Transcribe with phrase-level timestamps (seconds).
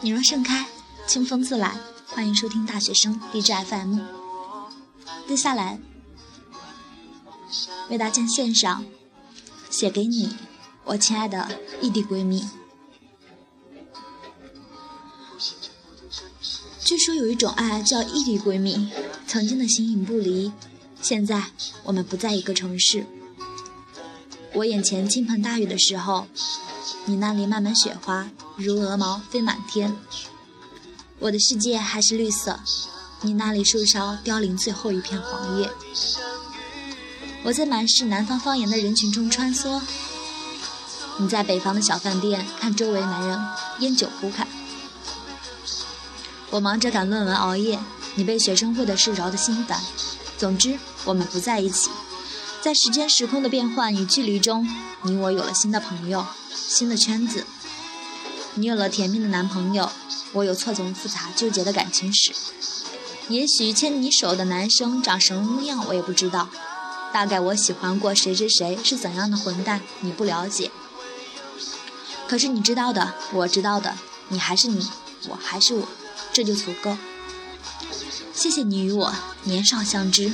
[0.00, 0.66] 你若盛开，
[1.06, 1.76] 清风自来。
[2.06, 3.98] 欢迎收听大学生励志 FM。
[5.26, 5.78] 接下来
[7.88, 8.84] 为大家献上
[9.70, 10.36] 《写给你，
[10.84, 11.48] 我亲爱的
[11.80, 12.42] 异地闺蜜》。
[16.84, 18.90] 据说有一种爱叫异地闺蜜，
[19.26, 20.52] 曾经的形影不离，
[21.00, 21.50] 现在
[21.84, 23.06] 我们不在一个城市。
[24.54, 26.26] 我眼前倾盆大雨的时候，
[27.06, 29.96] 你那里漫满雪花，如鹅毛飞满天。
[31.18, 32.60] 我的世界还是绿色，
[33.22, 35.70] 你那里树梢凋零最后一片黄叶。
[37.44, 39.80] 我在满是南方方言的人群中穿梭，
[41.16, 43.40] 你在北方的小饭店看周围男人
[43.78, 44.46] 烟酒铺开。
[46.50, 47.78] 我忙着赶论文熬夜，
[48.16, 49.80] 你被学生会的事扰得心烦。
[50.36, 51.88] 总之，我们不在一起。
[52.62, 54.68] 在时间时空的变换与距离中，
[55.02, 57.44] 你我有了新的朋友，新的圈子。
[58.54, 59.90] 你有了甜蜜的男朋友，
[60.32, 62.32] 我有错综复杂纠结的感情史。
[63.28, 66.48] 也许牵你手的男生长什么样我也不知道，
[67.12, 70.70] 大概我喜欢过谁谁谁是怎样的混蛋，你不了解。
[72.28, 73.98] 可是你知道的，我知道的，
[74.28, 74.88] 你还是你，
[75.28, 75.88] 我还是我，
[76.32, 76.96] 这就足够。
[78.32, 80.32] 谢谢你与我年少相知。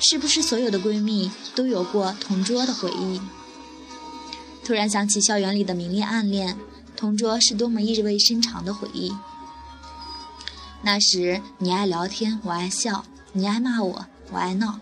[0.00, 3.20] 是不是所有的闺蜜都有过同桌的回忆？
[4.64, 6.58] 突然想起校园里的明恋暗恋，
[6.96, 9.12] 同桌是多么意味深长的回忆。
[10.82, 14.78] 那时你爱聊天，我爱笑；你爱骂我，我爱闹。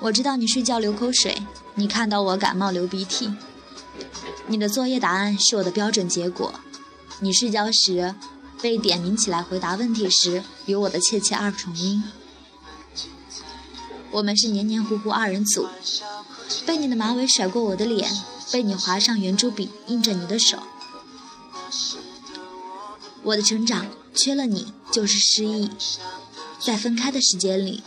[0.00, 1.42] 我知道你睡觉流口水，
[1.74, 3.32] 你看到我感冒流鼻涕。
[4.46, 6.54] 你的作业答案是我的标准结果。
[7.20, 8.14] 你睡觉时
[8.62, 12.02] 被点名起来回答问题时，有我的窃窃二重音。
[14.12, 15.68] 我们是黏黏糊糊二人组，
[16.66, 18.10] 被你的马尾甩过我的脸，
[18.50, 20.58] 被你划上圆珠笔印着你的手。
[23.22, 25.70] 我的成长缺了你就是失忆，
[26.58, 27.82] 在分开的时间里，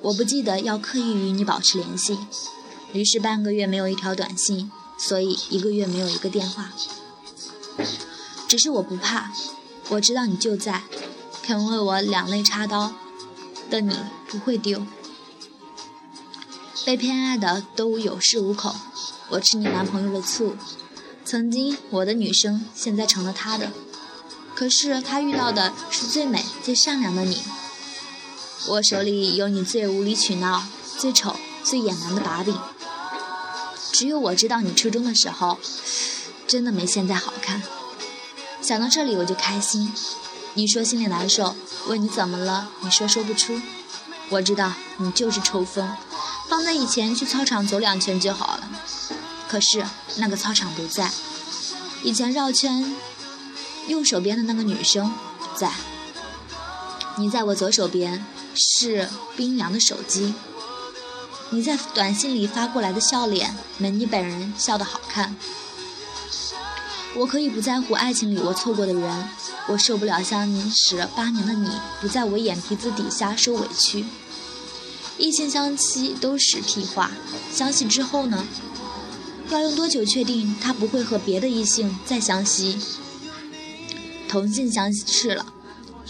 [0.00, 2.18] 我不记得要刻意与你保持联系，
[2.92, 6.70] 于是半个月没有一条短信，所以一个月没有一个电话。
[8.46, 9.32] 只是我不怕，
[9.88, 10.84] 我知道你就在，
[11.42, 12.92] 肯为我两肋插刀
[13.68, 13.96] 的你
[14.28, 14.86] 不会丢。
[16.84, 18.74] 被偏爱的都有恃无恐，
[19.30, 20.54] 我吃你男朋友的醋。
[21.24, 23.72] 曾经我的女生，现在成了他的。
[24.54, 27.42] 可是他遇到的是最美、最善良的你。
[28.66, 30.62] 我手里有你最无理取闹、
[30.98, 32.54] 最丑、最野蛮的把柄。
[33.90, 35.58] 只有我知道你初中的时候，
[36.46, 37.62] 真的没现在好看。
[38.60, 39.90] 想到这里我就开心。
[40.52, 41.56] 你说心里难受，
[41.88, 43.58] 问你怎么了，你说说不出。
[44.28, 45.90] 我知道你就是抽风。
[46.48, 48.68] 放在以前，去操场走两圈就好了。
[49.48, 49.84] 可是
[50.16, 51.10] 那个操场不在。
[52.02, 52.94] 以前绕圈，
[53.88, 55.72] 右手边的那个女生不在。
[57.16, 58.24] 你在我左手边，
[58.54, 60.34] 是冰凉的手机。
[61.50, 65.36] 你在短信里发过来的笑脸，没你本人笑得好看。
[67.14, 69.28] 我可以不在乎爱情里我错过的人，
[69.68, 74.04] 我受不了相识八年的你不在我眼皮子底下受委屈。
[75.16, 77.12] 异性相吸都是屁话，
[77.52, 78.46] 相吸之后呢？
[79.50, 82.78] 要用多久确定他不会和别的异性再相吸？
[84.28, 85.52] 同性相斥了，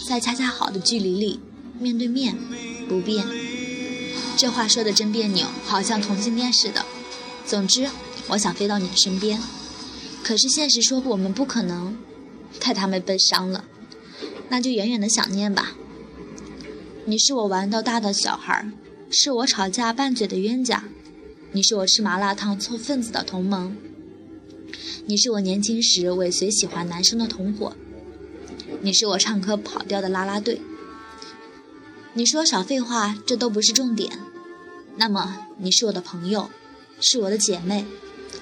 [0.07, 1.39] 在恰恰好的距离里，
[1.79, 2.35] 面对面
[2.89, 3.27] 不变。
[4.35, 6.85] 这话说的真别扭，好像同性恋似的。
[7.45, 7.89] 总之，
[8.29, 9.39] 我想飞到你的身边，
[10.23, 11.95] 可是现实说我们不可能，
[12.59, 13.65] 太他妈悲伤了。
[14.49, 15.73] 那就远远的想念吧。
[17.05, 18.71] 你是我玩到大的小孩。
[19.17, 20.83] 是我吵架拌嘴的冤家，
[21.53, 23.77] 你是我吃麻辣烫凑份子的同盟，
[25.05, 27.77] 你是我年轻时尾随喜欢男生的同伙，
[28.81, 30.59] 你是我唱歌跑调的啦啦队。
[32.13, 34.19] 你说少废话，这都不是重点。
[34.97, 36.49] 那么你是我的朋友，
[36.99, 37.85] 是我的姐妹，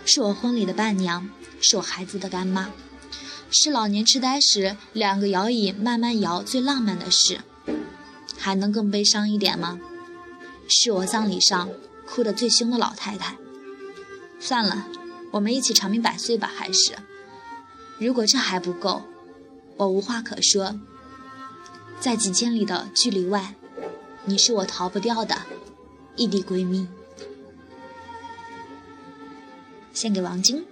[0.03, 1.29] 是我婚礼的伴娘，
[1.61, 2.71] 是我孩子的干妈，
[3.51, 7.41] 是老年痴呆时两个摇椅慢慢摇最浪漫的事，
[8.39, 9.79] 还能更悲伤一点吗？
[10.67, 11.69] 是我葬礼上
[12.05, 13.37] 哭得最凶的老太太。
[14.39, 14.87] 算了，
[15.31, 16.51] 我们一起长命百岁吧。
[16.53, 16.95] 还是，
[17.99, 19.03] 如果这还不够，
[19.77, 20.79] 我无话可说。
[21.99, 23.55] 在几千里的距离外，
[24.25, 25.43] 你是我逃不掉的
[26.15, 26.87] 异地闺蜜。
[29.93, 30.65] 献给王晶。